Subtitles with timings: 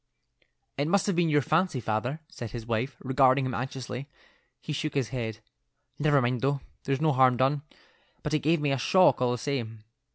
[0.79, 4.07] "It must have been your fancy, father," said his wife, regarding him anxiously.
[4.59, 5.41] He shook his head.
[5.99, 7.61] "Never mind, though; there's no harm done,
[8.23, 9.83] but it gave me a shock all the same."